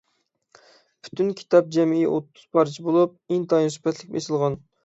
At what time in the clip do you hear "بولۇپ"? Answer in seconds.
2.89-3.15